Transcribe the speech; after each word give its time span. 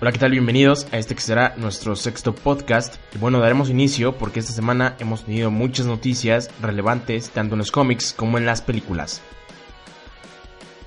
Hola, 0.00 0.12
¿qué 0.12 0.20
tal? 0.20 0.30
Bienvenidos 0.30 0.86
a 0.92 0.98
este 0.98 1.16
que 1.16 1.20
será 1.20 1.54
nuestro 1.56 1.96
sexto 1.96 2.32
podcast. 2.32 2.94
Y 3.16 3.18
bueno, 3.18 3.40
daremos 3.40 3.68
inicio 3.68 4.16
porque 4.16 4.38
esta 4.38 4.52
semana 4.52 4.94
hemos 5.00 5.24
tenido 5.24 5.50
muchas 5.50 5.86
noticias 5.86 6.50
relevantes 6.62 7.30
tanto 7.30 7.56
en 7.56 7.58
los 7.58 7.72
cómics 7.72 8.14
como 8.16 8.38
en 8.38 8.46
las 8.46 8.62
películas. 8.62 9.20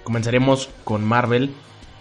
Comenzaremos 0.05 0.69
con 0.85 1.03
Marvel 1.03 1.53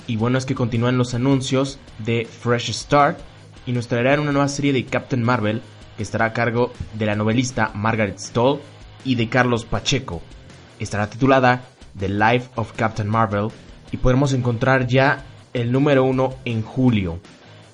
y 0.07 0.19
bueno 0.19 0.39
es 0.39 0.47
que 0.47 0.55
continúan 0.55 0.99
los 0.99 1.13
anuncios 1.13 1.81
de 1.99 2.27
Fresh 2.27 2.71
Start 2.73 3.19
y 3.67 3.73
nos 3.73 3.89
traerán 3.89 4.21
una 4.21 4.31
nueva 4.31 4.47
serie 4.47 4.73
de 4.73 4.85
Captain 4.85 5.25
Marvel 5.25 5.63
que 5.97 6.05
estará 6.05 6.27
a 6.27 6.33
cargo 6.33 6.73
de 6.95 7.07
la 7.07 7.17
novelista 7.17 7.73
Margaret 7.75 8.21
Stoll 8.21 8.61
y 9.05 9.17
de 9.17 9.29
Carlos 9.29 9.65
Pacheco. 9.65 10.23
Estará 10.79 11.11
titulada 11.11 11.65
The 11.99 12.09
Life 12.09 12.51
of 12.55 12.73
Captain 12.75 13.09
Marvel 13.09 13.49
y 13.91 13.97
podremos 13.97 14.33
encontrar 14.33 14.87
ya 14.87 15.25
el 15.53 15.73
número 15.73 16.05
uno 16.05 16.35
en 16.45 16.63
julio. 16.63 17.19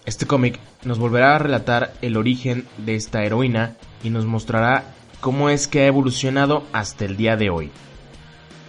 Este 0.04 0.26
cómic 0.26 0.58
nos 0.84 0.98
volverá 0.98 1.34
a 1.34 1.38
relatar 1.38 1.92
el 2.02 2.16
origen 2.16 2.64
de 2.78 2.94
esta 2.94 3.24
heroína 3.24 3.76
y 4.02 4.10
nos 4.10 4.24
mostrará 4.24 4.94
cómo 5.20 5.50
es 5.50 5.66
que 5.66 5.80
ha 5.80 5.86
evolucionado 5.86 6.64
hasta 6.72 7.04
el 7.04 7.16
día 7.16 7.36
de 7.36 7.50
hoy. 7.50 7.70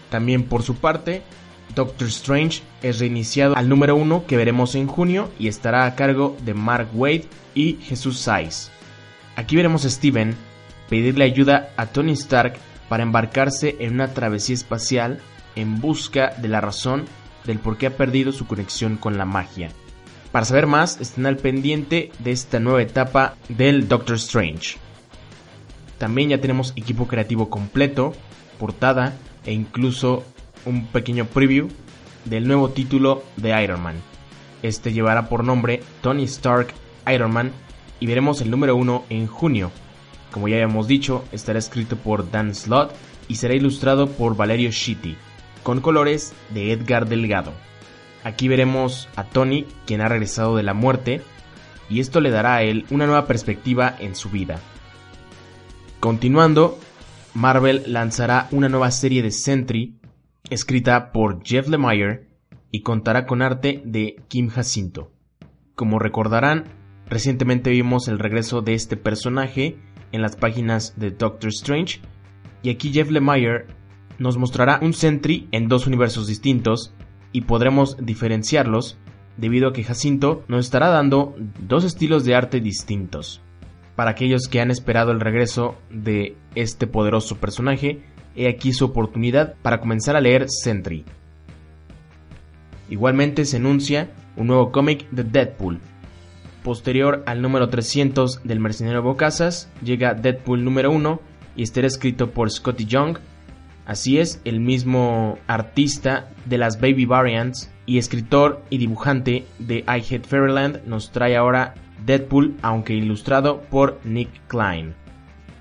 También 0.10 0.44
por 0.44 0.64
su 0.64 0.76
parte, 0.76 1.22
Doctor 1.76 2.08
Strange 2.08 2.62
es 2.82 3.00
reiniciado 3.00 3.56
al 3.56 3.70
número 3.70 3.96
uno 3.96 4.26
que 4.26 4.38
veremos 4.38 4.74
en 4.76 4.88
junio 4.88 5.30
y 5.38 5.48
estará 5.48 5.86
a 5.86 5.96
cargo 5.96 6.36
de 6.44 6.54
Mark 6.54 6.90
Wade 6.94 7.26
y 7.54 7.78
Jesús 7.84 8.20
Saiz. 8.20 8.72
Aquí 9.36 9.56
veremos 9.56 9.86
a 9.86 9.90
Steven 9.90 10.36
pedirle 10.90 11.26
ayuda 11.26 11.70
a 11.78 11.88
Tony 11.88 12.14
Stark 12.14 12.56
para 12.90 13.04
embarcarse 13.04 13.76
en 13.80 13.94
una 13.94 14.14
travesía 14.14 14.56
espacial 14.56 15.20
en 15.56 15.80
busca 15.80 16.34
de 16.38 16.48
la 16.48 16.62
razón 16.62 17.06
del 17.48 17.60
por 17.60 17.78
qué 17.78 17.88
ha 17.88 17.98
perdido 17.98 18.32
su 18.32 18.46
conexión 18.46 18.98
con 18.98 19.18
la 19.18 19.26
magia. 19.26 19.70
Para 20.32 20.46
saber 20.46 20.68
más, 20.68 21.02
estén 21.02 21.26
al 21.26 21.38
pendiente 21.38 22.12
de 22.20 22.32
esta 22.32 22.60
nueva 22.60 22.84
etapa 22.84 23.36
del 23.50 23.88
Doctor 23.88 24.18
Strange. 24.18 24.78
También 25.98 26.30
ya 26.30 26.42
tenemos 26.42 26.74
equipo 26.76 27.08
creativo 27.08 27.50
completo, 27.50 28.14
portada 28.60 29.16
e 29.46 29.54
incluso 29.54 30.24
un 30.66 30.86
pequeño 30.88 31.26
preview 31.26 31.70
del 32.26 32.48
nuevo 32.48 32.70
título 32.70 33.24
de 33.38 33.64
Iron 33.64 33.82
Man. 33.82 33.96
Este 34.62 34.92
llevará 34.92 35.30
por 35.30 35.44
nombre 35.44 35.82
Tony 36.02 36.26
Stark 36.26 36.68
Iron 37.12 37.32
Man 37.32 37.52
y 38.00 38.06
veremos 38.06 38.42
el 38.42 38.52
número 38.52 38.76
1 38.76 39.06
en 39.10 39.28
junio. 39.28 39.72
Como 40.32 40.48
ya 40.50 40.56
habíamos 40.56 40.88
dicho, 40.88 41.24
estará 41.32 41.58
escrito 41.58 41.96
por 41.96 42.30
Dan 42.30 42.54
Slott 42.54 42.92
y 43.30 43.36
será 43.36 43.56
ilustrado 43.56 44.10
por 44.10 44.36
Valerio 44.36 44.70
Shitty 44.72 45.16
con 45.64 45.82
colores 45.82 46.34
de 46.50 46.72
Edgar 46.72 47.08
Delgado. 47.08 47.54
Aquí 48.24 48.48
veremos 48.48 49.08
a 49.16 49.24
Tony, 49.24 49.66
quien 49.86 50.02
ha 50.02 50.10
regresado 50.10 50.56
de 50.56 50.64
la 50.64 50.74
muerte, 50.74 51.22
y 51.90 52.00
esto 52.00 52.20
le 52.20 52.32
dará 52.32 52.56
a 52.56 52.64
él 52.64 52.86
una 52.90 53.06
nueva 53.06 53.26
perspectiva 53.28 53.96
en 54.00 54.16
su 54.16 54.30
vida. 54.30 54.60
Continuando, 56.00 56.78
Marvel 57.34 57.84
lanzará 57.88 58.48
una 58.52 58.70
nueva 58.70 58.92
serie 58.92 59.22
de 59.22 59.32
Sentry, 59.32 59.96
escrita 60.50 61.12
por 61.12 61.44
Jeff 61.44 61.68
Lemire, 61.68 62.28
y 62.72 62.82
contará 62.82 63.26
con 63.26 63.42
arte 63.42 63.82
de 63.86 64.18
Kim 64.28 64.50
Jacinto. 64.50 65.12
Como 65.76 66.00
recordarán, 66.00 66.66
recientemente 67.08 67.70
vimos 67.70 68.08
el 68.08 68.20
regreso 68.20 68.62
de 68.62 68.74
este 68.74 68.98
personaje 68.98 69.78
en 70.12 70.22
las 70.22 70.36
páginas 70.36 71.00
de 71.00 71.12
Doctor 71.12 71.50
Strange, 71.50 72.02
y 72.64 72.70
aquí 72.70 72.92
Jeff 72.92 73.10
Lemire 73.10 73.68
nos 74.20 74.38
mostrará 74.38 74.80
un 74.82 74.94
Sentry 74.94 75.48
en 75.52 75.68
dos 75.68 75.88
universos 75.88 76.28
distintos 76.28 76.94
y 77.32 77.42
podremos 77.42 77.98
diferenciarlos 77.98 78.98
debido 79.38 79.70
a 79.70 79.74
que 79.74 79.84
Jacinto 79.84 80.44
nos 80.48 80.66
estará 80.66 80.88
dando 80.88 81.36
dos 81.60 81.84
estilos 81.84 82.26
de 82.26 82.36
arte 82.36 82.60
distintos. 82.60 83.42
Para 83.96 84.12
aquellos 84.12 84.48
que 84.48 84.62
han 84.62 84.72
esperado 84.72 85.12
el 85.12 85.20
regreso 85.20 85.76
de 85.90 86.36
este 86.56 86.88
poderoso 86.88 87.38
personaje, 87.38 88.04
he 88.36 88.48
aquí 88.48 88.74
su 88.74 88.86
oportunidad 88.86 89.56
para 89.62 89.80
comenzar 89.80 90.16
a 90.16 90.22
leer 90.22 90.48
Sentry. 90.50 91.04
Igualmente 92.90 93.46
se 93.46 93.58
anuncia 93.58 94.10
un 94.36 94.48
nuevo 94.48 94.72
cómic 94.72 95.10
de 95.10 95.24
Deadpool. 95.24 95.80
Posterior 96.64 97.24
al 97.26 97.42
número 97.42 97.70
300 97.70 98.42
del 98.44 98.60
Mercenario 98.60 99.02
Bocasas, 99.02 99.72
llega 99.84 100.14
Deadpool 100.14 100.64
número 100.64 100.92
1 100.92 101.20
y 101.56 101.64
estará 101.64 101.88
escrito 101.88 102.32
por 102.32 102.52
Scotty 102.52 102.86
Young 102.86 103.18
Así 103.88 104.20
es, 104.20 104.42
el 104.44 104.60
mismo 104.60 105.40
artista 105.48 106.28
de 106.44 106.58
las 106.58 106.82
Baby 106.82 107.06
Variants 107.06 107.72
y 107.86 108.00
escritor 108.00 108.62
y 108.70 108.80
dibujante 108.80 109.46
de 109.60 109.78
I 109.78 110.04
Hate 110.14 110.28
Fairyland 110.28 110.86
nos 110.86 111.14
trae 111.14 111.38
ahora 111.38 111.74
Deadpool, 112.06 112.58
aunque 112.62 112.94
ilustrado 112.94 113.62
por 113.62 114.02
Nick 114.04 114.46
Klein. 114.50 114.94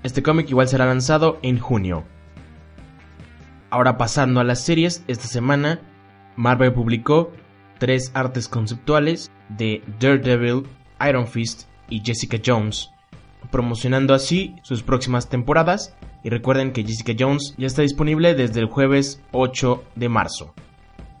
Este 0.03 0.21
cómic 0.21 0.49
igual 0.49 0.67
será 0.67 0.85
lanzado 0.85 1.39
en 1.41 1.57
junio. 1.57 2.03
Ahora 3.69 3.97
pasando 3.97 4.41
a 4.41 4.43
las 4.43 4.59
series, 4.59 5.05
esta 5.07 5.27
semana 5.27 5.79
Marvel 6.35 6.73
publicó 6.73 7.31
tres 7.77 8.11
artes 8.13 8.49
conceptuales 8.49 9.31
de 9.47 9.81
Daredevil, 10.01 10.63
Iron 11.07 11.27
Fist 11.27 11.63
y 11.87 12.01
Jessica 12.03 12.37
Jones, 12.45 12.89
promocionando 13.51 14.13
así 14.13 14.57
sus 14.63 14.83
próximas 14.83 15.29
temporadas 15.29 15.95
y 16.27 16.29
recuerden 16.29 16.73
que 16.73 16.83
Jessica 16.83 17.13
Jones 17.17 17.55
ya 17.57 17.67
está 17.67 17.83
disponible 17.83 18.35
desde 18.35 18.59
el 18.59 18.65
jueves 18.65 19.23
8 19.31 19.81
de 19.95 20.09
marzo. 20.09 20.53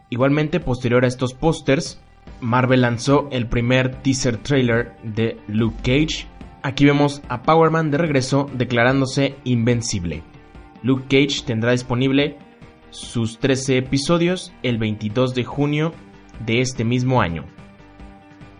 Igualmente, 0.09 0.59
posterior 0.59 1.05
a 1.05 1.07
estos 1.07 1.33
pósters, 1.33 1.97
Marvel 2.41 2.81
lanzó 2.81 3.29
el 3.31 3.47
primer 3.47 4.01
teaser 4.01 4.35
trailer 4.35 4.97
de 5.03 5.37
Luke 5.47 5.77
Cage. 5.77 6.27
Aquí 6.61 6.83
vemos 6.83 7.21
a 7.29 7.41
Power 7.43 7.71
Man 7.71 7.89
de 7.89 7.99
regreso 7.99 8.49
declarándose 8.53 9.35
invencible. 9.45 10.23
Luke 10.83 11.05
Cage 11.07 11.45
tendrá 11.45 11.71
disponible 11.71 12.37
sus 12.89 13.39
13 13.39 13.77
episodios 13.77 14.51
el 14.61 14.77
22 14.77 15.33
de 15.33 15.45
junio 15.45 15.93
de 16.45 16.59
este 16.59 16.83
mismo 16.83 17.21
año. 17.21 17.45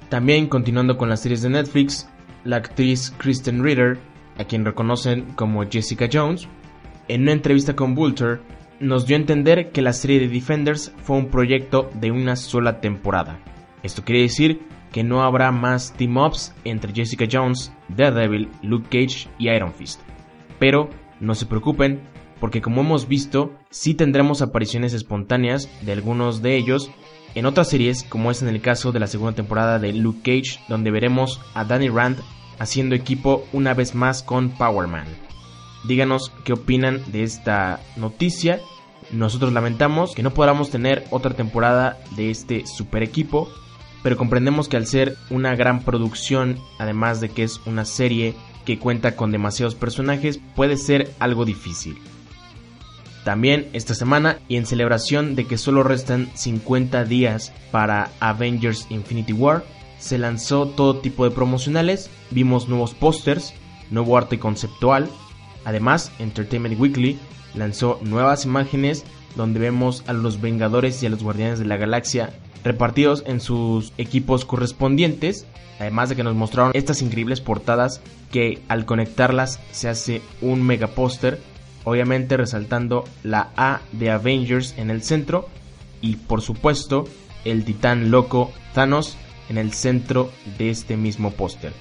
También 0.07 0.47
continuando 0.47 0.97
con 0.97 1.09
las 1.09 1.19
series 1.19 1.41
de 1.41 1.49
Netflix, 1.49 2.07
la 2.45 2.55
actriz 2.55 3.13
Kristen 3.17 3.61
Ritter 3.61 3.99
a 4.37 4.45
quien 4.45 4.65
reconocen 4.65 5.25
como 5.35 5.63
Jessica 5.69 6.07
Jones, 6.11 6.47
en 7.07 7.23
una 7.23 7.31
entrevista 7.33 7.75
con 7.75 7.95
Vulture, 7.95 8.39
nos 8.79 9.07
dio 9.07 9.15
a 9.15 9.19
entender 9.19 9.71
que 9.71 9.81
la 9.81 9.93
serie 9.93 10.19
de 10.19 10.27
Defenders 10.27 10.93
fue 11.01 11.17
un 11.17 11.29
proyecto 11.29 11.89
de 11.95 12.11
una 12.11 12.35
sola 12.35 12.79
temporada. 12.79 13.39
Esto 13.83 14.03
quiere 14.03 14.21
decir 14.21 14.61
que 14.91 15.03
no 15.03 15.23
habrá 15.23 15.51
más 15.51 15.93
team-ups 15.93 16.53
entre 16.63 16.93
Jessica 16.93 17.25
Jones, 17.31 17.71
Daredevil, 17.89 18.49
Luke 18.61 18.87
Cage 18.89 19.29
y 19.37 19.49
Iron 19.49 19.73
Fist. 19.73 20.01
Pero 20.59 20.89
no 21.19 21.35
se 21.35 21.45
preocupen, 21.45 22.01
porque 22.39 22.61
como 22.61 22.81
hemos 22.81 23.07
visto, 23.07 23.53
sí 23.69 23.93
tendremos 23.93 24.41
apariciones 24.41 24.93
espontáneas 24.93 25.69
de 25.85 25.91
algunos 25.91 26.41
de 26.41 26.55
ellos 26.55 26.91
en 27.35 27.45
otras 27.45 27.69
series, 27.69 28.03
como 28.03 28.31
es 28.31 28.41
en 28.41 28.47
el 28.47 28.61
caso 28.61 28.91
de 28.91 28.99
la 28.99 29.07
segunda 29.07 29.35
temporada 29.35 29.79
de 29.79 29.93
Luke 29.93 30.21
Cage, 30.23 30.59
donde 30.67 30.91
veremos 30.91 31.41
a 31.53 31.65
Danny 31.65 31.89
Rand 31.89 32.17
haciendo 32.59 32.95
equipo 32.95 33.45
una 33.53 33.73
vez 33.73 33.95
más 33.95 34.23
con 34.23 34.49
Power 34.49 34.87
Man. 34.87 35.05
Díganos 35.87 36.31
qué 36.43 36.53
opinan 36.53 37.01
de 37.11 37.23
esta 37.23 37.79
noticia. 37.95 38.59
Nosotros 39.11 39.53
lamentamos 39.53 40.13
que 40.13 40.23
no 40.23 40.33
podamos 40.33 40.69
tener 40.69 41.05
otra 41.11 41.33
temporada 41.33 41.97
de 42.15 42.29
este 42.29 42.65
super 42.65 43.03
equipo, 43.03 43.49
pero 44.03 44.17
comprendemos 44.17 44.67
que 44.67 44.77
al 44.77 44.85
ser 44.85 45.15
una 45.29 45.55
gran 45.55 45.81
producción, 45.81 46.59
además 46.77 47.21
de 47.21 47.29
que 47.29 47.43
es 47.43 47.61
una 47.65 47.85
serie 47.85 48.35
que 48.65 48.79
cuenta 48.79 49.15
con 49.15 49.31
demasiados 49.31 49.75
personajes, 49.75 50.39
puede 50.55 50.75
ser 50.75 51.13
algo 51.19 51.45
difícil. 51.45 51.97
También 53.23 53.67
esta 53.73 53.93
semana 53.93 54.39
y 54.47 54.55
en 54.55 54.65
celebración 54.65 55.35
de 55.35 55.45
que 55.45 55.57
solo 55.57 55.83
restan 55.83 56.29
50 56.33 57.03
días 57.03 57.51
para 57.71 58.09
Avengers 58.19 58.87
Infinity 58.89 59.33
War, 59.33 59.65
se 59.99 60.17
lanzó 60.17 60.67
todo 60.67 60.99
tipo 60.99 61.23
de 61.23 61.31
promocionales, 61.31 62.09
vimos 62.31 62.67
nuevos 62.67 62.93
pósters, 62.93 63.53
nuevo 63.89 64.17
arte 64.17 64.39
conceptual. 64.39 65.09
Además, 65.65 66.11
Entertainment 66.19 66.79
Weekly 66.79 67.19
lanzó 67.55 67.99
nuevas 68.01 68.45
imágenes 68.45 69.05
donde 69.35 69.59
vemos 69.59 70.03
a 70.07 70.13
los 70.13 70.41
Vengadores 70.41 71.01
y 71.01 71.05
a 71.05 71.09
los 71.09 71.23
Guardianes 71.23 71.59
de 71.59 71.65
la 71.65 71.77
Galaxia 71.77 72.33
repartidos 72.63 73.23
en 73.25 73.39
sus 73.39 73.93
equipos 73.97 74.45
correspondientes, 74.45 75.45
además 75.79 76.09
de 76.09 76.15
que 76.15 76.23
nos 76.23 76.35
mostraron 76.35 76.71
estas 76.73 77.01
increíbles 77.01 77.39
portadas 77.39 78.01
que 78.31 78.61
al 78.67 78.85
conectarlas 78.85 79.59
se 79.71 79.89
hace 79.89 80.21
un 80.41 80.63
mega 80.63 80.87
póster, 80.87 81.39
obviamente 81.83 82.35
resaltando 82.35 83.05
la 83.23 83.51
A 83.55 83.81
de 83.93 84.11
Avengers 84.11 84.73
en 84.77 84.89
el 84.89 85.01
centro 85.01 85.47
y 86.01 86.17
por 86.17 86.41
supuesto 86.41 87.05
el 87.45 87.63
titán 87.63 88.11
loco 88.11 88.51
Thanos 88.73 89.17
en 89.49 89.57
el 89.57 89.73
centro 89.73 90.31
de 90.57 90.69
este 90.69 90.97
mismo 90.97 91.31
póster. 91.31 91.73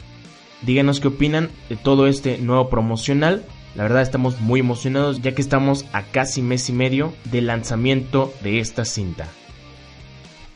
Díganos 0.62 1.00
qué 1.00 1.08
opinan 1.08 1.50
de 1.68 1.76
todo 1.76 2.06
este 2.06 2.38
nuevo 2.38 2.68
promocional. 2.70 3.44
La 3.74 3.82
verdad 3.82 4.02
estamos 4.02 4.40
muy 4.40 4.60
emocionados 4.60 5.20
ya 5.20 5.34
que 5.34 5.42
estamos 5.42 5.84
a 5.92 6.02
casi 6.02 6.42
mes 6.42 6.68
y 6.70 6.72
medio 6.72 7.12
del 7.30 7.46
lanzamiento 7.46 8.32
de 8.42 8.60
esta 8.60 8.84
cinta. 8.84 9.28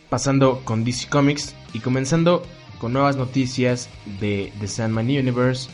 Pasando 0.08 0.62
con 0.64 0.84
DC 0.84 1.08
Comics 1.08 1.54
y 1.72 1.80
comenzando 1.80 2.42
con 2.80 2.94
nuevas 2.94 3.16
noticias 3.16 3.90
de 4.20 4.52
The 4.58 4.66
Sandman 4.66 5.06
Universe. 5.06 5.68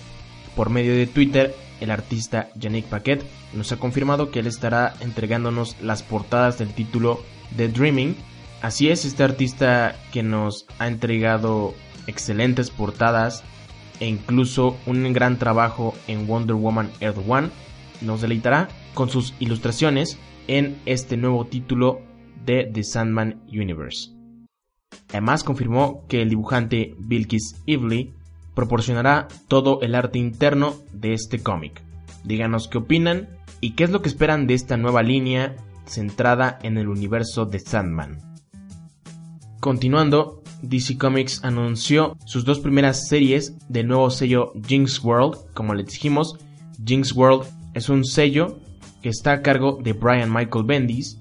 Por 0.57 0.71
medio 0.71 0.95
de 0.95 1.07
Twitter, 1.07 1.55
el 1.81 1.91
artista 1.91 2.49
Yannick 2.57 2.87
Paquet 2.87 3.25
nos 3.55 3.71
ha 3.73 3.79
confirmado 3.79 4.31
que 4.31 4.41
él 4.41 4.47
estará 4.47 4.95
entregándonos 5.01 5.77
las 5.81 6.03
portadas 6.03 6.59
del 6.59 6.75
título 6.75 7.23
The 7.57 7.69
Dreaming. 7.69 8.17
Así 8.63 8.89
es, 8.89 9.05
este 9.05 9.23
artista 9.23 9.97
que 10.13 10.23
nos 10.23 10.67
ha 10.79 10.89
entregado 10.89 11.75
excelentes 12.07 12.71
portadas 12.71 13.45
e 14.01 14.07
incluso 14.07 14.77
un 14.87 15.13
gran 15.13 15.39
trabajo 15.39 15.95
en 16.07 16.27
Wonder 16.27 16.57
Woman 16.57 16.91
Earth 17.01 17.19
One 17.27 17.51
nos 18.01 18.21
deleitará 18.21 18.69
con 18.95 19.09
sus 19.09 19.35
ilustraciones 19.39 20.19
en 20.49 20.77
este 20.87 21.17
nuevo 21.17 21.47
título 21.47 22.01
de 22.45 22.71
The 22.73 22.85
Sandman 22.85 23.43
Universe. 23.49 24.11
Además 25.11 25.45
confirmó 25.45 26.05
que 26.09 26.23
el 26.23 26.31
dibujante 26.31 26.95
Bilkis 26.99 27.63
Evely 27.67 28.15
proporcionará 28.55 29.29
todo 29.49 29.81
el 29.83 29.95
arte 29.95 30.19
interno 30.19 30.75
de 30.93 31.15
este 31.15 31.41
cómic. 31.41 31.83
Díganos 32.25 32.69
qué 32.69 32.79
opinan 32.79 33.29
y 33.61 33.73
qué 33.73 33.85
es 33.85 33.91
lo 33.91 34.03
que 34.03 34.09
esperan 34.09 34.47
de 34.47 34.55
esta 34.55 34.77
nueva 34.77 35.03
línea 35.03 35.57
centrada 35.87 36.59
en 36.63 36.79
el 36.79 36.89
universo 36.89 37.47
de 37.47 37.61
Sandman. 37.61 38.36
Continuando, 39.67 40.45
DC 40.63 40.97
Comics 40.97 41.43
anunció 41.43 42.17
sus 42.25 42.45
dos 42.45 42.61
primeras 42.61 43.09
series 43.09 43.57
del 43.69 43.89
nuevo 43.89 44.11
sello 44.11 44.53
Jinx 44.65 45.03
World. 45.03 45.39
Como 45.55 45.75
les 45.75 45.87
dijimos, 45.87 46.39
Jinx 46.87 47.13
World 47.17 47.49
es 47.75 47.89
un 47.89 48.05
sello 48.05 48.61
que 49.03 49.09
está 49.09 49.33
a 49.33 49.43
cargo 49.43 49.81
de 49.83 49.93
Brian 49.93 50.33
Michael 50.33 50.67
Bendis. 50.67 51.19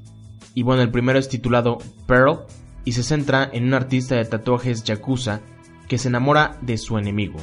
Y 0.53 0.62
bueno, 0.62 0.83
el 0.83 0.92
primero 0.92 1.18
es 1.18 1.27
titulado 1.27 1.80
Pearl 2.06 2.42
y 2.83 2.92
se 2.92 3.01
centra 3.01 3.50
en 3.51 3.63
un 3.63 3.74
artista 3.74 4.13
de 4.13 4.25
tatuajes 4.25 4.83
yakuza 4.83 5.42
que 5.88 5.97
se 5.97 6.09
enamora 6.09 6.59
de 6.62 6.77
su 6.77 7.00
enemigo. 7.00 7.39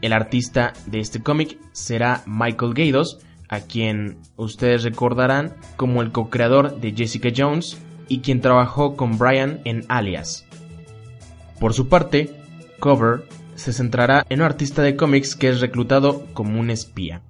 El 0.00 0.12
artista 0.12 0.72
de 0.86 0.98
este 0.98 1.22
cómic 1.22 1.56
será 1.70 2.24
Michael 2.26 2.74
Gaydos, 2.74 3.20
a 3.48 3.60
quien 3.60 4.18
ustedes 4.34 4.82
recordarán 4.82 5.54
como 5.76 6.02
el 6.02 6.10
co-creador 6.10 6.80
de 6.80 6.90
Jessica 6.90 7.28
Jones 7.32 7.78
y 8.12 8.20
quien 8.20 8.42
trabajó 8.42 8.94
con 8.94 9.16
Brian 9.16 9.62
en 9.64 9.86
Alias. 9.88 10.44
Por 11.58 11.72
su 11.72 11.88
parte, 11.88 12.30
Cover 12.78 13.24
se 13.54 13.72
centrará 13.72 14.26
en 14.28 14.40
un 14.40 14.44
artista 14.44 14.82
de 14.82 14.96
cómics 14.96 15.34
que 15.34 15.48
es 15.48 15.62
reclutado 15.62 16.26
como 16.34 16.60
un 16.60 16.68
espía. 16.68 17.22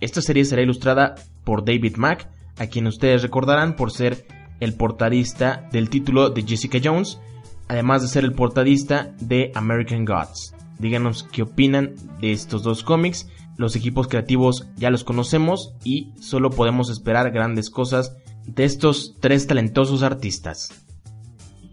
Esta 0.00 0.22
serie 0.22 0.46
será 0.46 0.62
ilustrada 0.62 1.16
por 1.44 1.66
David 1.66 1.96
Mack, 1.96 2.26
a 2.58 2.68
quien 2.68 2.86
ustedes 2.86 3.20
recordarán 3.20 3.76
por 3.76 3.92
ser 3.92 4.24
el 4.60 4.72
portadista 4.72 5.68
del 5.72 5.90
título 5.90 6.30
de 6.30 6.42
Jessica 6.42 6.78
Jones, 6.82 7.20
además 7.68 8.00
de 8.00 8.08
ser 8.08 8.24
el 8.24 8.32
portadista 8.32 9.12
de 9.20 9.52
American 9.54 10.06
Gods. 10.06 10.54
Díganos 10.78 11.24
qué 11.24 11.42
opinan 11.42 11.96
de 12.22 12.32
estos 12.32 12.62
dos 12.62 12.82
cómics. 12.82 13.28
Los 13.58 13.76
equipos 13.76 14.08
creativos 14.08 14.68
ya 14.76 14.88
los 14.88 15.04
conocemos 15.04 15.74
y 15.84 16.14
solo 16.18 16.48
podemos 16.48 16.88
esperar 16.88 17.30
grandes 17.30 17.68
cosas 17.68 18.16
de 18.54 18.64
estos 18.64 19.14
tres 19.20 19.46
talentosos 19.46 20.02
artistas. 20.02 20.70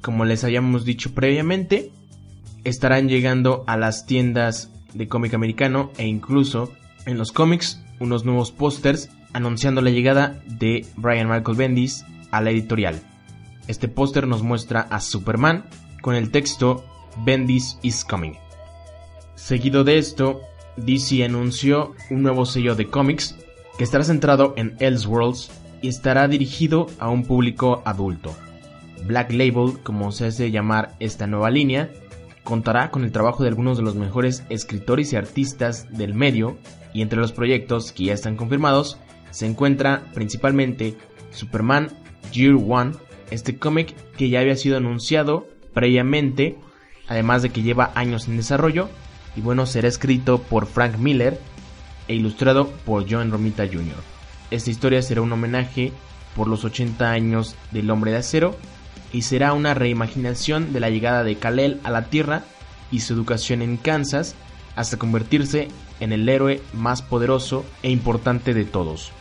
Como 0.01 0.25
les 0.25 0.43
habíamos 0.43 0.85
dicho 0.85 1.13
previamente, 1.13 1.91
estarán 2.63 3.09
llegando 3.09 3.63
a 3.67 3.77
las 3.77 4.05
tiendas 4.05 4.71
de 4.93 5.07
cómic 5.07 5.33
americano 5.33 5.91
e 5.97 6.05
incluso 6.05 6.71
en 7.05 7.17
los 7.17 7.31
cómics 7.31 7.81
unos 7.99 8.25
nuevos 8.25 8.51
pósters 8.51 9.09
anunciando 9.33 9.81
la 9.81 9.89
llegada 9.89 10.41
de 10.45 10.85
Brian 10.95 11.29
Michael 11.29 11.57
Bendis 11.57 12.05
a 12.31 12.41
la 12.41 12.51
editorial. 12.51 13.01
Este 13.67 13.87
póster 13.87 14.27
nos 14.27 14.43
muestra 14.43 14.81
a 14.81 14.99
Superman 14.99 15.65
con 16.01 16.15
el 16.15 16.31
texto 16.31 16.85
Bendis 17.25 17.79
is 17.81 18.05
coming. 18.05 18.33
Seguido 19.35 19.83
de 19.83 19.97
esto, 19.97 20.41
DC 20.77 21.23
anunció 21.23 21.93
un 22.09 22.21
nuevo 22.21 22.45
sello 22.45 22.75
de 22.75 22.87
cómics 22.87 23.35
que 23.77 23.83
estará 23.83 24.03
centrado 24.03 24.53
en 24.57 24.75
Elseworlds 24.79 25.51
y 25.81 25.89
estará 25.89 26.27
dirigido 26.27 26.87
a 26.99 27.09
un 27.09 27.23
público 27.23 27.81
adulto. 27.85 28.35
Black 29.05 29.31
Label, 29.31 29.79
como 29.83 30.11
se 30.11 30.27
hace 30.27 30.51
llamar 30.51 30.95
esta 30.99 31.27
nueva 31.27 31.49
línea, 31.49 31.89
contará 32.43 32.91
con 32.91 33.03
el 33.03 33.11
trabajo 33.11 33.43
de 33.43 33.49
algunos 33.49 33.77
de 33.77 33.83
los 33.83 33.95
mejores 33.95 34.43
escritores 34.49 35.13
y 35.13 35.15
artistas 35.15 35.87
del 35.97 36.13
medio 36.13 36.57
y 36.93 37.01
entre 37.01 37.19
los 37.19 37.31
proyectos 37.31 37.91
que 37.91 38.05
ya 38.05 38.13
están 38.13 38.37
confirmados 38.37 38.97
se 39.31 39.45
encuentra 39.45 40.03
principalmente 40.13 40.95
Superman 41.31 41.89
Year 42.31 42.55
One, 42.55 42.93
este 43.31 43.57
cómic 43.57 43.95
que 44.17 44.29
ya 44.29 44.39
había 44.39 44.55
sido 44.55 44.77
anunciado 44.77 45.47
previamente, 45.73 46.57
además 47.07 47.41
de 47.41 47.49
que 47.49 47.61
lleva 47.61 47.91
años 47.95 48.27
en 48.27 48.37
desarrollo, 48.37 48.89
y 49.35 49.41
bueno, 49.41 49.65
será 49.65 49.87
escrito 49.87 50.39
por 50.39 50.65
Frank 50.65 50.97
Miller 50.97 51.39
e 52.07 52.15
ilustrado 52.15 52.69
por 52.85 53.05
John 53.07 53.31
Romita 53.31 53.67
Jr. 53.67 54.16
Esta 54.49 54.69
historia 54.69 55.01
será 55.01 55.21
un 55.21 55.31
homenaje 55.31 55.91
por 56.35 56.47
los 56.47 56.63
80 56.63 57.09
años 57.09 57.55
del 57.71 57.89
hombre 57.89 58.11
de 58.11 58.17
acero 58.17 58.55
y 59.11 59.23
será 59.23 59.53
una 59.53 59.73
reimaginación 59.73 60.73
de 60.73 60.79
la 60.79 60.89
llegada 60.89 61.23
de 61.23 61.35
Kal-El 61.35 61.79
a 61.83 61.91
la 61.91 62.05
Tierra 62.05 62.43
y 62.91 63.01
su 63.01 63.13
educación 63.13 63.61
en 63.61 63.77
Kansas 63.77 64.35
hasta 64.75 64.97
convertirse 64.97 65.67
en 65.99 66.13
el 66.13 66.29
héroe 66.29 66.61
más 66.73 67.01
poderoso 67.01 67.65
e 67.83 67.89
importante 67.89 68.53
de 68.53 68.63
todos. 68.63 69.11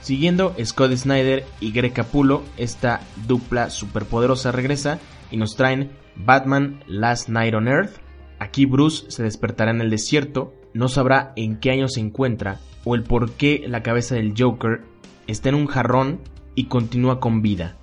Siguiendo, 0.00 0.54
Scott 0.64 0.92
Snyder 0.94 1.44
y 1.60 1.72
Greg 1.72 1.92
Capullo, 1.92 2.42
esta 2.56 3.00
dupla 3.26 3.68
superpoderosa 3.68 4.52
regresa 4.52 4.98
y 5.30 5.36
nos 5.36 5.56
traen 5.56 5.90
Batman 6.16 6.82
Last 6.86 7.28
Night 7.28 7.54
on 7.54 7.68
Earth. 7.68 8.00
Aquí 8.38 8.64
Bruce 8.64 9.10
se 9.10 9.22
despertará 9.22 9.72
en 9.72 9.82
el 9.82 9.90
desierto, 9.90 10.54
no 10.72 10.88
sabrá 10.88 11.32
en 11.36 11.58
qué 11.58 11.72
año 11.72 11.88
se 11.88 12.00
encuentra 12.00 12.60
o 12.84 12.94
el 12.94 13.02
por 13.02 13.32
qué 13.32 13.64
la 13.66 13.82
cabeza 13.82 14.14
del 14.14 14.34
Joker 14.36 14.82
está 15.26 15.48
en 15.48 15.54
un 15.54 15.66
jarrón 15.66 16.20
y 16.54 16.64
continúa 16.64 17.20
con 17.20 17.42
vida. 17.42 17.76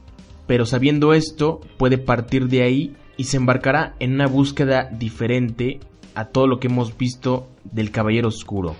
Pero 0.48 0.66
sabiendo 0.66 1.14
esto, 1.14 1.62
puede 1.78 1.98
partir 1.98 2.48
de 2.48 2.64
ahí 2.64 2.96
y 3.18 3.26
se 3.26 3.38
embarcará 3.38 3.96
en 4.00 4.14
una 4.14 4.28
búsqueda 4.28 4.90
diferente 4.92 5.80
a 6.16 6.26
todo 6.26 6.48
lo 6.48 6.60
que 6.60 6.68
hemos 6.68 6.98
visto 6.98 7.50
del 7.64 7.92
Caballero 7.92 8.30
Oscuro. 8.30 8.76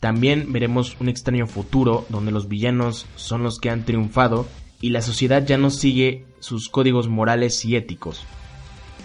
También 0.00 0.52
veremos 0.52 0.96
un 1.00 1.08
extraño 1.08 1.46
futuro 1.46 2.06
donde 2.08 2.30
los 2.30 2.48
villanos 2.48 3.06
son 3.16 3.42
los 3.42 3.58
que 3.58 3.70
han 3.70 3.84
triunfado 3.84 4.46
y 4.80 4.90
la 4.90 5.02
sociedad 5.02 5.44
ya 5.44 5.58
no 5.58 5.70
sigue 5.70 6.24
sus 6.38 6.68
códigos 6.68 7.08
morales 7.08 7.64
y 7.64 7.74
éticos. 7.74 8.24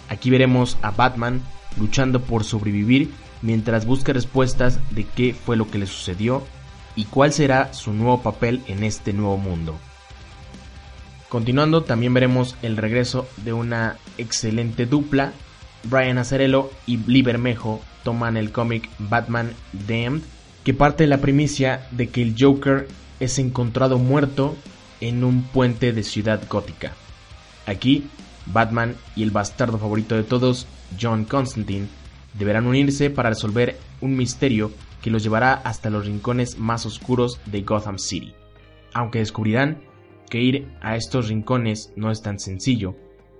Aquí 0.08 0.30
veremos 0.30 0.78
a 0.82 0.92
Batman 0.92 1.40
luchando 1.78 2.20
por 2.20 2.44
sobrevivir 2.44 3.10
mientras 3.44 3.84
busca 3.84 4.14
respuestas 4.14 4.80
de 4.90 5.04
qué 5.04 5.34
fue 5.34 5.56
lo 5.56 5.70
que 5.70 5.78
le 5.78 5.86
sucedió 5.86 6.42
y 6.96 7.04
cuál 7.04 7.32
será 7.32 7.74
su 7.74 7.92
nuevo 7.92 8.22
papel 8.22 8.62
en 8.68 8.82
este 8.82 9.12
nuevo 9.12 9.36
mundo. 9.36 9.76
Continuando, 11.28 11.82
también 11.82 12.14
veremos 12.14 12.56
el 12.62 12.78
regreso 12.78 13.28
de 13.44 13.52
una 13.52 13.98
excelente 14.16 14.86
dupla. 14.86 15.32
Brian 15.84 16.16
Azarello 16.16 16.70
y 16.86 16.96
Lee 16.96 17.20
Bermejo 17.20 17.82
toman 18.02 18.38
el 18.38 18.50
cómic 18.50 18.88
Batman 18.98 19.52
Damned 19.86 20.22
que 20.64 20.72
parte 20.72 21.04
de 21.04 21.08
la 21.08 21.18
primicia 21.18 21.86
de 21.90 22.08
que 22.08 22.22
el 22.22 22.34
Joker 22.38 22.88
es 23.20 23.38
encontrado 23.38 23.98
muerto 23.98 24.56
en 25.02 25.22
un 25.22 25.42
puente 25.42 25.92
de 25.92 26.02
ciudad 26.02 26.40
gótica. 26.48 26.92
Aquí, 27.66 28.06
Batman 28.46 28.94
y 29.14 29.22
el 29.22 29.30
bastardo 29.30 29.76
favorito 29.76 30.14
de 30.14 30.22
todos, 30.22 30.66
John 30.98 31.26
Constantine, 31.26 31.88
deberán 32.34 32.66
unirse 32.66 33.10
para 33.10 33.30
resolver 33.30 33.76
un 34.00 34.16
misterio 34.16 34.70
que 35.02 35.10
los 35.10 35.22
llevará 35.22 35.54
hasta 35.54 35.90
los 35.90 36.06
rincones 36.06 36.58
más 36.58 36.86
oscuros 36.86 37.40
de 37.46 37.62
Gotham 37.62 37.98
City. 37.98 38.34
Aunque 38.92 39.18
descubrirán 39.18 39.82
que 40.30 40.40
ir 40.40 40.68
a 40.80 40.96
estos 40.96 41.28
rincones 41.28 41.92
no 41.96 42.10
es 42.10 42.22
tan 42.22 42.38
sencillo, 42.38 42.96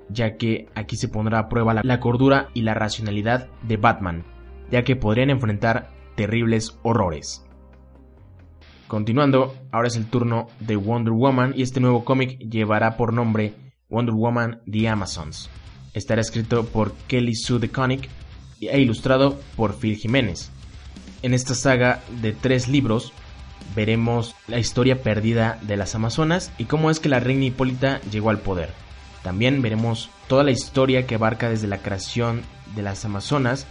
ya 0.08 0.36
que 0.36 0.68
aquí 0.74 0.96
se 0.96 1.08
pondrá 1.08 1.38
a 1.38 1.48
prueba 1.48 1.74
la, 1.82 2.00
cordura 2.00 2.48
y 2.54 2.62
la 2.62 2.74
racionalidad 2.74 3.48
de 3.62 3.76
Batman, 3.76 4.24
ya 4.70 4.82
que 4.82 4.96
podrían 4.96 5.30
enfrentar 5.30 5.90
terribles 6.16 6.78
horrores. 6.82 7.44
Continuando, 8.86 9.54
ahora 9.72 9.88
es 9.88 9.96
el 9.96 10.06
turno 10.06 10.48
de 10.60 10.76
Wonder 10.76 11.14
Woman 11.14 11.54
y 11.56 11.62
este 11.62 11.80
nuevo 11.80 12.04
cómic 12.04 12.38
llevará 12.38 12.96
por 12.96 13.12
nombre 13.12 13.54
Wonder 13.88 14.14
Woman 14.14 14.60
The 14.70 14.88
Amazons. 14.88 15.48
Estará 15.94 16.20
escrito 16.20 16.66
por 16.66 16.92
Kelly 17.08 17.34
Sue 17.34 17.58
DeConnick 17.58 18.08
e 18.60 18.80
ilustrado 18.80 19.40
por 19.56 19.78
Phil 19.78 19.96
Jiménez. 19.96 20.50
En 21.22 21.34
esta 21.34 21.54
saga 21.54 22.02
de 22.20 22.32
tres 22.32 22.68
libros 22.68 23.12
veremos 23.74 24.34
la 24.46 24.58
historia 24.58 25.02
perdida 25.02 25.58
de 25.62 25.76
las 25.76 25.94
Amazonas 25.94 26.52
y 26.58 26.64
cómo 26.64 26.90
es 26.90 27.00
que 27.00 27.08
la 27.08 27.20
reina 27.20 27.46
Hipólita 27.46 28.00
llegó 28.10 28.30
al 28.30 28.40
poder. 28.40 28.70
También 29.22 29.62
veremos 29.62 30.10
toda 30.28 30.44
la 30.44 30.50
historia 30.50 31.06
que 31.06 31.14
abarca 31.14 31.48
desde 31.48 31.66
la 31.66 31.78
creación 31.78 32.42
de 32.76 32.82
las 32.82 33.04
Amazonas 33.04 33.66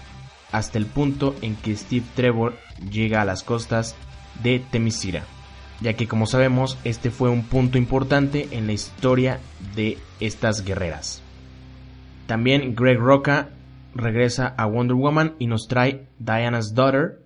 hasta 0.52 0.78
el 0.78 0.86
punto 0.86 1.36
en 1.42 1.56
que 1.56 1.76
Steve 1.76 2.06
Trevor 2.16 2.58
llega 2.92 3.22
a 3.22 3.26
las 3.26 3.44
costas 3.44 3.96
de 4.42 4.60
Temisira, 4.60 5.24
ya 5.82 5.94
que 5.94 6.08
como 6.08 6.26
sabemos 6.26 6.78
este 6.84 7.12
fue 7.12 7.30
un 7.30 7.44
punto 7.44 7.78
importante 7.78 8.48
en 8.52 8.68
la 8.68 8.74
historia 8.74 9.40
de 9.76 9.98
estas 10.20 10.64
guerreras. 10.64 11.22
También 12.28 12.76
Greg 12.76 12.98
Roca 12.98 13.50
regresa 13.96 14.54
a 14.58 14.66
Wonder 14.66 14.96
Woman 14.96 15.36
y 15.40 15.48
nos 15.48 15.68
trae 15.68 16.10
Diana's 16.20 16.74
Daughter. 16.74 17.24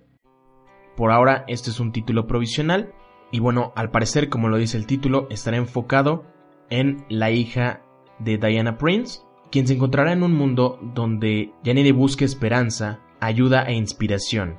Por 0.96 1.12
ahora 1.12 1.44
este 1.48 1.70
es 1.70 1.80
un 1.80 1.92
título 1.92 2.26
provisional 2.26 2.92
y 3.30 3.40
bueno, 3.40 3.72
al 3.76 3.90
parecer 3.90 4.28
como 4.28 4.48
lo 4.48 4.56
dice 4.56 4.76
el 4.76 4.86
título, 4.86 5.26
estará 5.30 5.56
enfocado 5.56 6.24
en 6.70 7.04
la 7.08 7.30
hija 7.30 7.82
de 8.18 8.38
Diana 8.38 8.78
Prince, 8.78 9.20
quien 9.50 9.66
se 9.66 9.74
encontrará 9.74 10.12
en 10.12 10.22
un 10.22 10.34
mundo 10.34 10.78
donde 10.94 11.52
nadie 11.64 11.92
busca 11.92 12.24
esperanza, 12.24 13.00
ayuda 13.20 13.62
e 13.64 13.74
inspiración. 13.74 14.58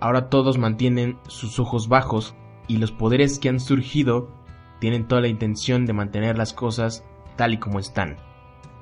Ahora 0.00 0.28
todos 0.28 0.58
mantienen 0.58 1.18
sus 1.28 1.58
ojos 1.58 1.88
bajos 1.88 2.34
y 2.68 2.78
los 2.78 2.92
poderes 2.92 3.38
que 3.38 3.48
han 3.48 3.60
surgido 3.60 4.34
tienen 4.80 5.06
toda 5.06 5.22
la 5.22 5.28
intención 5.28 5.86
de 5.86 5.92
mantener 5.92 6.36
las 6.36 6.52
cosas 6.52 7.04
tal 7.36 7.54
y 7.54 7.58
como 7.58 7.78
están. 7.78 8.16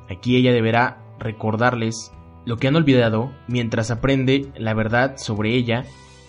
Aquí 0.08 0.36
ella 0.36 0.52
deberá 0.52 1.02
recordarles 1.18 2.12
lo 2.44 2.56
que 2.56 2.68
han 2.68 2.76
olvidado 2.76 3.32
mientras 3.48 3.90
aprende 3.90 4.52
la 4.56 4.74
verdad 4.74 5.16
sobre 5.16 5.54
ella, 5.54 5.84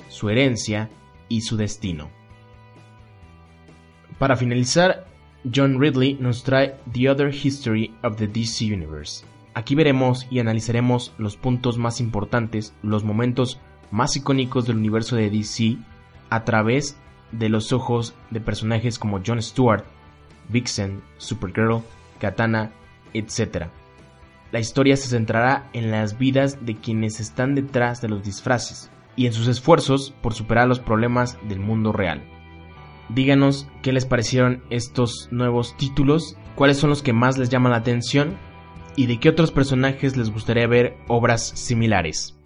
su 0.10 0.30
herencia 0.30 0.90
y 1.28 1.42
su 1.42 1.58
destino. 1.58 2.10
Para 4.18 4.36
finalizar, 4.36 5.08
John 5.54 5.80
Ridley 5.80 6.16
nos 6.20 6.44
trae 6.44 6.76
The 6.92 7.10
Other 7.10 7.34
History 7.34 7.94
of 8.04 8.16
the 8.16 8.28
DC 8.28 8.74
Universe. 8.74 9.26
Aquí 9.54 9.76
veremos 9.76 10.28
y 10.30 10.40
analizaremos 10.40 11.14
los 11.18 11.38
puntos 11.38 11.78
más 11.78 12.00
importantes, 12.00 12.74
los 12.82 13.04
momentos 13.04 13.60
más 13.92 14.16
icónicos 14.16 14.66
del 14.66 14.78
universo 14.78 15.16
de 15.16 15.30
DC 15.30 15.78
a 16.30 16.44
través 16.44 16.98
de 17.32 17.50
los 17.50 17.74
ojos 17.74 18.16
de 18.32 18.42
personajes 18.42 18.98
como 19.00 19.22
Jon 19.26 19.42
Stewart, 19.42 19.86
Vixen, 20.50 21.02
Supergirl, 21.18 21.82
Katana, 22.20 22.72
etc. 23.14 23.68
La 24.56 24.62
historia 24.62 24.96
se 24.96 25.10
centrará 25.10 25.70
en 25.74 25.92
las 25.92 26.18
vidas 26.18 26.66
de 26.66 26.78
quienes 26.78 27.20
están 27.20 27.56
detrás 27.56 28.02
de 28.02 28.08
los 28.08 28.24
disfraces 28.24 28.90
y 29.18 29.26
en 29.26 29.34
sus 29.34 29.50
esfuerzos 29.50 30.14
por 30.22 30.34
superar 30.34 30.66
los 30.66 30.80
problemas 30.80 31.38
del 31.50 31.60
mundo 31.60 31.92
real. 31.92 32.24
Díganos 33.10 33.68
qué 33.82 33.92
les 33.92 34.06
parecieron 34.06 34.64
estos 34.70 35.28
nuevos 35.30 35.76
títulos, 35.76 36.38
cuáles 36.56 36.78
son 36.78 36.90
los 36.90 37.04
que 37.04 37.12
más 37.12 37.38
les 37.38 37.50
llaman 37.50 37.74
la 37.74 37.80
atención 37.80 38.38
y 38.96 39.08
de 39.08 39.20
qué 39.20 39.28
otros 39.28 39.52
personajes 39.52 40.16
les 40.16 40.32
gustaría 40.32 40.68
ver 40.68 40.96
obras 41.10 41.46
similares. 41.50 42.40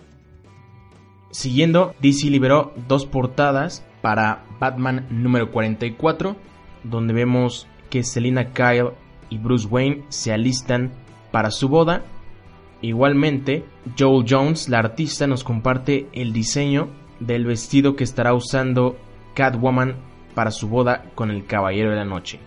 Siguiendo, 1.29 1.93
DC 2.01 2.31
liberó 2.31 2.73
dos 2.87 3.05
portadas 3.05 3.85
para 4.01 4.45
Batman 4.59 5.05
número 5.11 5.51
44, 5.51 6.35
donde 6.83 7.13
vemos 7.13 7.67
que 7.91 8.01
Selina 8.03 8.51
Kyle 8.51 8.93
y 9.29 9.37
Bruce 9.37 9.67
Wayne 9.67 10.05
se 10.09 10.33
alistan 10.33 10.91
para 11.31 11.51
su 11.51 11.69
boda. 11.69 12.03
Igualmente, 12.81 13.65
Joel 13.98 14.25
Jones, 14.27 14.69
la 14.69 14.79
artista, 14.79 15.27
nos 15.27 15.43
comparte 15.43 16.07
el 16.13 16.33
diseño 16.33 16.89
del 17.19 17.45
vestido 17.45 17.95
que 17.95 18.03
estará 18.03 18.33
usando 18.33 18.98
Catwoman 19.33 19.95
para 20.33 20.51
su 20.51 20.69
boda 20.69 21.05
con 21.15 21.31
el 21.31 21.45
Caballero 21.45 21.89
de 21.89 21.98
la 21.98 22.05
Noche. 22.05 22.39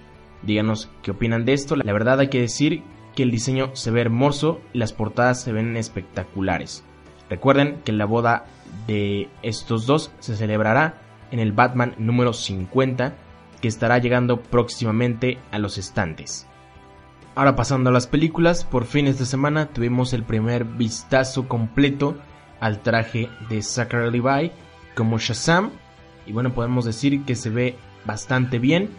Díganos 0.42 0.90
qué 1.02 1.10
opinan 1.10 1.44
de 1.44 1.52
esto. 1.52 1.76
La 1.76 1.92
verdad 1.92 2.20
hay 2.20 2.28
que 2.28 2.40
decir 2.40 2.82
que 3.14 3.22
el 3.22 3.30
diseño 3.30 3.70
se 3.74 3.90
ve 3.90 4.00
hermoso 4.00 4.60
y 4.72 4.78
las 4.78 4.92
portadas 4.92 5.42
se 5.42 5.52
ven 5.52 5.76
espectaculares. 5.76 6.84
Recuerden 7.28 7.80
que 7.84 7.92
la 7.92 8.06
boda 8.06 8.46
de 8.86 9.28
estos 9.42 9.86
dos 9.86 10.12
se 10.18 10.36
celebrará 10.36 11.02
en 11.30 11.38
el 11.38 11.52
Batman 11.52 11.94
número 11.98 12.32
50 12.32 13.14
que 13.60 13.68
estará 13.68 13.98
llegando 13.98 14.40
próximamente 14.40 15.38
a 15.50 15.58
los 15.58 15.78
estantes. 15.78 16.48
Ahora 17.34 17.56
pasando 17.56 17.88
a 17.88 17.92
las 17.92 18.06
películas, 18.06 18.64
por 18.64 18.84
fin 18.84 19.06
esta 19.06 19.24
semana 19.24 19.66
tuvimos 19.66 20.12
el 20.12 20.22
primer 20.22 20.64
vistazo 20.66 21.48
completo 21.48 22.16
al 22.60 22.80
traje 22.80 23.30
de 23.48 23.62
Zachary 23.62 24.10
Levi 24.10 24.52
como 24.94 25.18
Shazam 25.18 25.70
y 26.26 26.32
bueno 26.32 26.52
podemos 26.52 26.84
decir 26.84 27.24
que 27.24 27.34
se 27.34 27.48
ve 27.48 27.76
bastante 28.04 28.58
bien. 28.58 28.90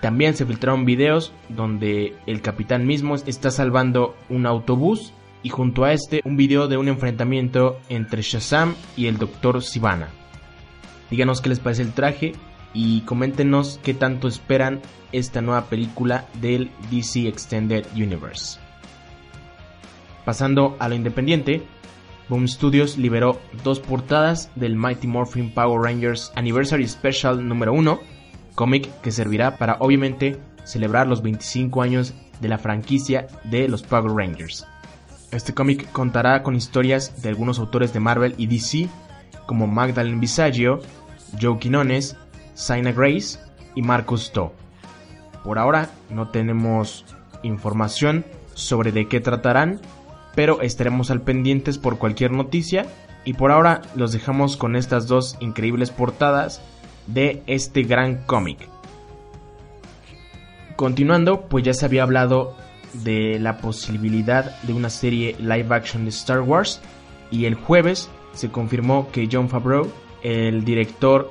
También 0.00 0.34
se 0.34 0.46
filtraron 0.46 0.84
videos 0.84 1.32
donde 1.48 2.16
el 2.26 2.42
capitán 2.42 2.86
mismo 2.86 3.14
está 3.14 3.52
salvando 3.52 4.16
un 4.28 4.46
autobús 4.46 5.12
y 5.44 5.50
junto 5.50 5.84
a 5.84 5.92
este 5.92 6.22
un 6.24 6.36
video 6.36 6.66
de 6.66 6.76
un 6.76 6.88
enfrentamiento 6.88 7.78
entre 7.88 8.22
Shazam 8.22 8.74
y 8.96 9.06
el 9.06 9.18
Dr. 9.18 9.62
Sivana. 9.62 10.08
Díganos 11.08 11.40
qué 11.40 11.50
les 11.50 11.60
parece 11.60 11.82
el 11.82 11.92
traje 11.92 12.32
y 12.74 13.00
coméntenos 13.02 13.80
qué 13.82 13.94
tanto 13.94 14.28
esperan 14.28 14.80
esta 15.12 15.40
nueva 15.40 15.64
película 15.64 16.26
del 16.40 16.70
DC 16.90 17.26
Extended 17.26 17.86
Universe. 17.94 18.58
Pasando 20.24 20.76
a 20.78 20.88
lo 20.88 20.94
independiente, 20.94 21.62
Boom 22.28 22.46
Studios 22.46 22.96
liberó 22.96 23.40
dos 23.64 23.80
portadas 23.80 24.50
del 24.54 24.76
Mighty 24.76 25.08
Morphin 25.08 25.50
Power 25.52 25.82
Rangers 25.82 26.32
Anniversary 26.36 26.86
Special 26.86 27.46
número 27.46 27.72
1, 27.72 27.98
cómic 28.54 28.88
que 29.00 29.10
servirá 29.10 29.56
para 29.56 29.76
obviamente 29.80 30.38
celebrar 30.64 31.08
los 31.08 31.22
25 31.22 31.82
años 31.82 32.14
de 32.40 32.48
la 32.48 32.58
franquicia 32.58 33.26
de 33.44 33.68
los 33.68 33.82
Power 33.82 34.12
Rangers. 34.12 34.66
Este 35.32 35.54
cómic 35.54 35.90
contará 35.92 36.42
con 36.42 36.54
historias 36.54 37.22
de 37.22 37.28
algunos 37.28 37.58
autores 37.58 37.92
de 37.92 38.00
Marvel 38.00 38.34
y 38.36 38.46
DC 38.46 38.88
como 39.46 39.66
Magdalene 39.66 40.20
Visaggio, 40.20 40.80
Joe 41.40 41.58
Quinones, 41.58 42.16
Saina 42.60 42.92
Grace 42.92 43.38
y 43.74 43.80
Marcus 43.80 44.32
To. 44.32 44.52
Por 45.42 45.58
ahora 45.58 45.88
no 46.10 46.28
tenemos 46.28 47.06
información 47.42 48.26
sobre 48.52 48.92
de 48.92 49.08
qué 49.08 49.20
tratarán, 49.20 49.80
pero 50.34 50.60
estaremos 50.60 51.10
al 51.10 51.22
pendientes 51.22 51.78
por 51.78 51.96
cualquier 51.96 52.32
noticia 52.32 52.84
y 53.24 53.32
por 53.32 53.50
ahora 53.50 53.80
los 53.96 54.12
dejamos 54.12 54.58
con 54.58 54.76
estas 54.76 55.06
dos 55.06 55.38
increíbles 55.40 55.90
portadas 55.90 56.60
de 57.06 57.42
este 57.46 57.82
gran 57.82 58.26
cómic. 58.26 58.58
Continuando, 60.76 61.48
pues 61.48 61.64
ya 61.64 61.72
se 61.72 61.86
había 61.86 62.02
hablado 62.02 62.56
de 62.92 63.38
la 63.38 63.56
posibilidad 63.58 64.60
de 64.62 64.74
una 64.74 64.90
serie 64.90 65.34
live 65.38 65.74
action 65.74 66.04
de 66.04 66.10
Star 66.10 66.40
Wars 66.40 66.82
y 67.30 67.46
el 67.46 67.54
jueves 67.54 68.10
se 68.34 68.50
confirmó 68.50 69.10
que 69.10 69.28
John 69.32 69.48
Favreau, 69.48 69.90
el 70.22 70.64
director 70.64 71.30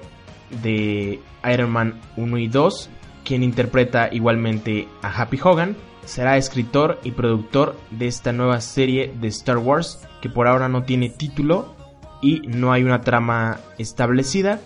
de 0.61 1.19
Iron 1.51 1.71
Man 1.71 1.99
1 2.17 2.37
y 2.37 2.47
2, 2.47 2.89
quien 3.23 3.43
interpreta 3.43 4.09
igualmente 4.11 4.87
a 5.01 5.09
Happy 5.09 5.39
Hogan, 5.41 5.75
será 6.05 6.37
escritor 6.37 6.99
y 7.03 7.11
productor 7.11 7.77
de 7.91 8.07
esta 8.07 8.33
nueva 8.33 8.61
serie 8.61 9.13
de 9.19 9.27
Star 9.27 9.57
Wars 9.57 10.07
que 10.21 10.29
por 10.29 10.47
ahora 10.47 10.67
no 10.67 10.83
tiene 10.83 11.09
título 11.09 11.75
y 12.21 12.41
no 12.47 12.71
hay 12.71 12.83
una 12.83 13.01
trama 13.01 13.59
establecida, 13.77 14.59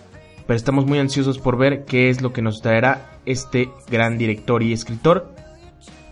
pero 0.46 0.56
estamos 0.56 0.86
muy 0.86 0.98
ansiosos 0.98 1.38
por 1.38 1.56
ver 1.56 1.84
qué 1.84 2.08
es 2.08 2.22
lo 2.22 2.32
que 2.32 2.42
nos 2.42 2.60
traerá 2.60 3.18
este 3.26 3.70
gran 3.90 4.18
director 4.18 4.62
y 4.62 4.72
escritor. 4.72 5.32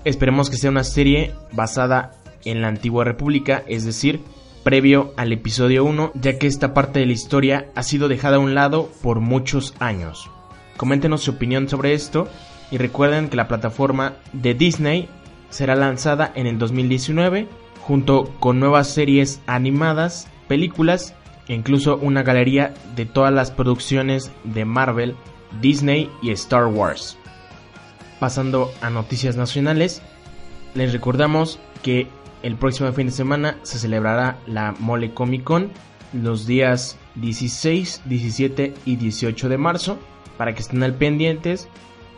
Esperemos 0.05 0.51
que 0.51 0.57
sea 0.57 0.71
una 0.71 0.85
serie 0.85 1.33
basada 1.53 2.13
en 2.45 2.61
la 2.61 2.69
antigua 2.69 3.05
república, 3.05 3.63
es 3.67 3.85
decir, 3.85 4.21
previo 4.63 5.13
al 5.17 5.33
episodio 5.33 5.85
1, 5.85 6.13
ya 6.15 6.39
que 6.39 6.47
esta 6.47 6.75
parte 6.75 7.01
de 7.01 7.07
la 7.07 7.13
historia 7.13 7.67
ha 7.75 7.83
sido 7.83 8.09
dejada 8.09 8.37
a 8.37 8.41
un 8.41 8.55
lado 8.55 8.91
por 9.03 9.21
muchos 9.21 9.75
años. 9.79 10.31
Coméntenos 10.77 11.23
su 11.23 11.33
opinión 11.33 11.69
sobre 11.69 11.95
esto 11.95 12.29
y 12.71 12.79
recuerden 12.79 13.29
que 13.29 13.37
la 13.37 13.49
plataforma 13.49 14.15
de 14.33 14.55
Disney 14.55 15.09
será 15.51 15.75
lanzada 15.77 16.33
en 16.35 16.47
el 16.47 16.59
2019 16.59 17.49
junto 17.83 18.25
con 18.41 18.61
nuevas 18.61 18.89
series 18.89 19.41
animadas, 19.47 20.29
películas 20.49 21.15
e 21.49 21.55
incluso 21.55 21.97
una 21.97 22.23
galería 22.23 22.73
de 22.97 23.05
todas 23.07 23.33
las 23.33 23.51
producciones 23.51 24.31
de 24.45 24.65
Marvel, 24.65 25.17
Disney 25.61 26.11
y 26.23 26.31
Star 26.31 26.67
Wars. 26.67 27.19
Pasando 28.21 28.73
a 28.81 28.91
noticias 28.91 29.37
nacionales, 29.37 30.01
les 30.75 30.93
recordamos 30.93 31.59
que 31.83 32.07
el 32.43 32.57
próximo 32.57 32.93
fin 32.93 33.07
de 33.07 33.13
semana 33.13 33.57
se 33.63 33.79
celebrará 33.79 34.39
la 34.47 34.75
Mole 34.79 35.15
Comic 35.15 35.45
Con 35.45 35.71
los 36.13 36.47
días 36.47 36.99
16, 37.15 38.03
17 38.05 38.75
y 38.85 38.97
18 38.97 39.49
de 39.49 39.59
marzo 39.59 39.99
para 40.37 40.55
que 40.55 40.61
estén 40.61 40.83
al 40.83 40.95
pendientes 40.95 41.69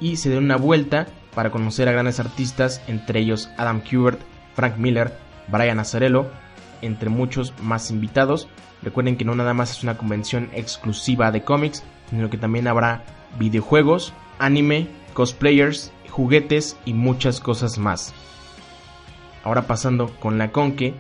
y 0.01 0.17
se 0.17 0.31
den 0.31 0.45
una 0.45 0.57
vuelta 0.57 1.07
para 1.35 1.51
conocer 1.51 1.89
a 1.89 1.93
grandes 1.93 2.21
artistas, 2.21 2.81
entre 2.87 3.21
ellos 3.21 3.51
Adam 3.57 3.81
Kubert, 3.81 4.21
Frank 4.55 4.77
Miller, 4.77 5.17
Brian 5.49 5.81
Azarello, 5.81 6.27
entre 6.81 7.11
muchos 7.11 7.53
más 7.63 7.91
invitados. 7.91 8.49
Recuerden 8.83 9.17
que 9.17 9.25
no 9.25 9.35
nada 9.35 9.55
más 9.55 9.73
es 9.73 9.83
una 9.83 9.97
convención 9.97 10.51
exclusiva 10.53 11.31
de 11.33 11.43
cómics, 11.43 11.83
sino 12.11 12.31
que 12.31 12.39
también 12.39 12.69
habrá 12.69 13.05
videojuegos, 13.39 14.13
anime, 14.39 14.89
cosplayers, 15.13 15.93
juguetes 16.09 16.77
y 16.85 16.95
muchas 16.95 17.41
cosas 17.41 17.79
más. 17.79 18.15
Ahora 19.45 19.67
pasando 19.67 20.09
con 20.19 20.39
la 20.39 20.51
Conque, 20.51 20.95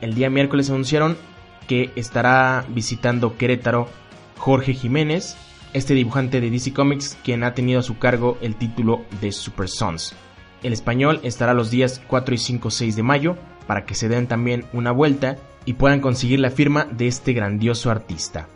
el 0.00 0.14
día 0.14 0.30
miércoles 0.30 0.70
anunciaron 0.70 1.16
que 1.66 1.90
estará 1.96 2.64
visitando 2.68 3.36
Querétaro 3.36 3.88
Jorge 4.38 4.72
Jiménez, 4.72 5.36
este 5.74 5.94
dibujante 5.94 6.40
de 6.40 6.50
DC 6.50 6.72
Comics 6.72 7.18
quien 7.24 7.42
ha 7.42 7.54
tenido 7.54 7.80
a 7.80 7.82
su 7.82 7.98
cargo 7.98 8.38
el 8.40 8.54
título 8.54 9.04
de 9.20 9.32
Super 9.32 9.68
Sons. 9.68 10.14
El 10.62 10.72
español 10.72 11.20
estará 11.24 11.54
los 11.54 11.70
días 11.70 12.00
4 12.06 12.34
y 12.34 12.38
5 12.38 12.70
6 12.70 12.96
de 12.96 13.02
mayo 13.02 13.36
para 13.66 13.84
que 13.84 13.94
se 13.94 14.08
den 14.08 14.28
también 14.28 14.64
una 14.72 14.92
vuelta 14.92 15.36
y 15.64 15.74
puedan 15.74 16.00
conseguir 16.00 16.40
la 16.40 16.50
firma 16.50 16.86
de 16.86 17.08
este 17.08 17.32
grandioso 17.32 17.90
artista. 17.90 18.48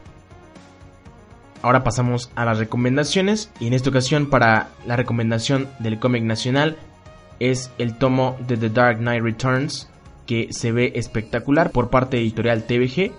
Ahora 1.62 1.84
pasamos 1.84 2.30
a 2.34 2.44
las 2.44 2.58
recomendaciones 2.58 3.52
y 3.60 3.66
en 3.66 3.74
esta 3.74 3.90
ocasión 3.90 4.26
para 4.26 4.70
la 4.86 4.96
recomendación 4.96 5.68
del 5.80 5.98
cómic 5.98 6.22
nacional 6.24 6.76
es 7.50 7.72
el 7.78 7.98
tomo 7.98 8.36
de 8.46 8.56
The 8.56 8.70
Dark 8.70 8.98
Knight 8.98 9.22
Returns 9.22 9.88
que 10.26 10.52
se 10.52 10.70
ve 10.70 10.92
espectacular 10.94 11.72
por 11.72 11.90
parte 11.90 12.16
de 12.16 12.22
editorial 12.22 12.62
TVG 12.64 13.10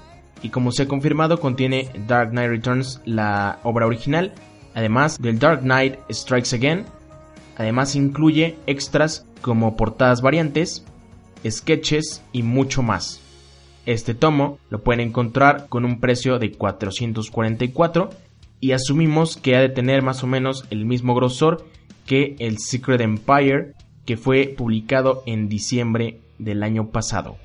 y 0.41 0.49
como 0.49 0.71
se 0.71 0.83
ha 0.83 0.87
confirmado 0.87 1.39
contiene 1.41 1.89
Dark 2.07 2.31
Knight 2.31 2.49
Returns 2.49 3.01
la 3.05 3.59
obra 3.63 3.85
original. 3.85 4.33
Además 4.75 5.21
del 5.21 5.39
Dark 5.39 5.61
Knight 5.61 5.95
Strikes 6.09 6.55
Again 6.55 6.85
además 7.57 7.95
incluye 7.95 8.55
extras 8.65 9.25
como 9.41 9.75
portadas 9.75 10.21
variantes 10.21 10.85
sketches 11.45 12.23
y 12.31 12.43
mucho 12.43 12.81
más. 12.81 13.19
Este 13.85 14.13
tomo 14.13 14.57
lo 14.69 14.81
pueden 14.81 15.01
encontrar 15.01 15.67
con 15.67 15.83
un 15.83 15.99
precio 15.99 16.39
de 16.39 16.53
444 16.53 18.09
y 18.61 18.71
asumimos 18.71 19.35
que 19.35 19.57
ha 19.57 19.59
de 19.59 19.67
tener 19.67 20.01
más 20.01 20.23
o 20.23 20.27
menos 20.27 20.65
el 20.69 20.85
mismo 20.85 21.13
grosor 21.13 21.65
que 22.05 22.37
el 22.39 22.59
Secret 22.59 23.01
Empire 23.01 23.73
que 24.05 24.17
fue 24.17 24.53
publicado 24.57 25.23
en 25.25 25.49
diciembre 25.49 26.19
del 26.37 26.63
año 26.63 26.89
pasado. 26.89 27.37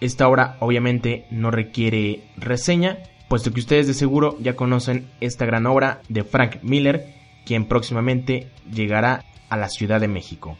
Esta 0.00 0.28
obra 0.28 0.56
obviamente 0.60 1.26
no 1.30 1.50
requiere 1.50 2.24
reseña, 2.36 2.98
puesto 3.28 3.52
que 3.52 3.60
ustedes 3.60 3.86
de 3.86 3.94
seguro 3.94 4.36
ya 4.40 4.56
conocen 4.56 5.08
esta 5.20 5.44
gran 5.44 5.66
obra 5.66 6.00
de 6.08 6.24
Frank 6.24 6.62
Miller, 6.62 7.14
quien 7.44 7.66
próximamente 7.66 8.48
llegará 8.72 9.24
a 9.48 9.56
la 9.56 9.68
Ciudad 9.68 10.00
de 10.00 10.08
México. 10.08 10.56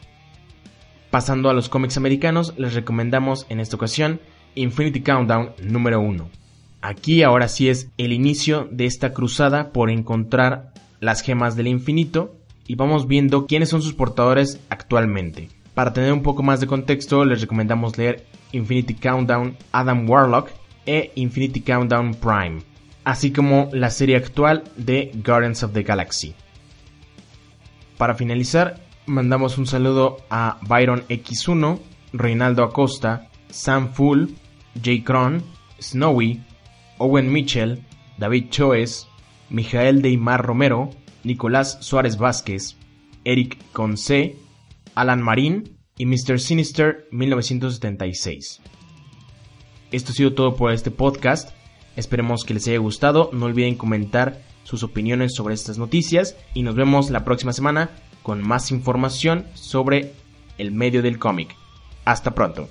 Pasando 1.11 1.51
a 1.51 1.55
los 1.55 1.69
cómics 1.69 1.97
americanos, 1.97 2.55
les 2.57 2.75
recomendamos 2.75 3.47
en 3.49 3.61
esta 3.61 3.77
ocasión 3.77 4.21
Infinity 4.55 5.01
Countdown 5.01 5.51
número 5.63 6.01
1. 6.01 6.29
Aquí 6.83 7.23
ahora 7.23 7.49
sí 7.49 7.69
es 7.69 7.89
el 7.99 8.13
inicio 8.13 8.69
de 8.71 8.87
esta 8.87 9.13
cruzada 9.13 9.73
por 9.73 9.91
encontrar 9.91 10.73
las 11.01 11.23
gemas 11.23 11.57
del 11.57 11.67
infinito 11.67 12.37
y 12.71 12.77
vamos 12.77 13.09
viendo 13.09 13.49
quiénes 13.49 13.69
son 13.69 13.83
sus 13.83 13.95
portadores 13.95 14.61
actualmente. 14.71 15.49
Para 15.75 15.93
tener 15.93 16.13
un 16.13 16.23
poco 16.23 16.45
más 16.45 16.61
de 16.61 16.69
contexto 16.69 17.25
les 17.25 17.41
recomendamos 17.41 17.99
leer 17.99 18.27
Infinity 18.53 18.95
Countdown 18.95 19.57
Adam 19.73 20.09
Warlock 20.09 20.51
e 20.87 21.11
Infinity 21.17 21.63
Countdown 21.63 22.15
Prime, 22.15 22.63
así 23.03 23.33
como 23.33 23.71
la 23.73 23.91
serie 23.91 24.15
actual 24.15 24.63
de 24.77 25.11
Guardians 25.17 25.65
of 25.65 25.73
the 25.73 25.83
Galaxy. 25.83 26.33
Para 27.99 28.15
finalizar, 28.15 28.79
mandamos 29.05 29.59
un 29.59 29.67
saludo 29.67 30.19
a 30.31 30.61
Byron 30.63 31.03
X1, 31.09 31.81
Reinaldo 32.13 32.63
Acosta, 32.63 33.31
Sam 33.49 33.93
Full, 33.95 34.27
Jay 34.81 35.03
Cron, 35.03 35.43
Snowy, 35.81 36.41
Owen 36.99 37.33
Mitchell, 37.33 37.83
David 38.17 38.51
Choes, 38.51 39.09
Mijael 39.49 40.03
Deimar 40.03 40.47
Romero, 40.47 40.91
Nicolás 41.25 41.79
Suárez 41.81 42.17
Vázquez, 42.17 42.77
Eric 43.25 43.59
Conce, 43.73 44.37
Alan 44.95 45.23
Marín 45.23 45.77
y 45.97 46.07
Mr. 46.07 46.41
Sinister 46.41 47.07
1976. 47.11 48.61
Esto 49.93 50.13
ha 50.13 50.15
sido 50.15 50.35
todo 50.35 50.57
por 50.57 50.73
este 50.73 50.91
podcast. 50.91 51.51
Esperemos 51.97 52.45
que 52.45 52.55
les 52.55 52.67
haya 52.69 52.79
gustado. 52.79 53.31
No 53.33 53.47
olviden 53.47 53.75
comentar 53.75 54.41
sus 54.65 54.83
opiniones 54.83 55.35
sobre 55.35 55.55
estas 55.55 55.79
noticias 55.79 56.37
y 56.55 56.63
nos 56.63 56.77
vemos 56.77 57.11
la 57.11 57.25
próxima 57.25 57.53
semana 57.53 57.91
con 58.23 58.47
más 58.47 58.71
información 58.71 59.47
sobre 59.55 60.13
el 60.59 60.71
medio 60.73 61.03
del 61.03 61.19
cómic. 61.19 61.57
Hasta 62.05 62.35
pronto. 62.35 62.69